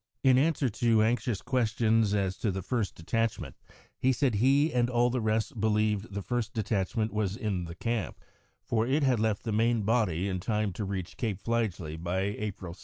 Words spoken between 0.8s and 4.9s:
anxious questions as to the first detachment, he said he and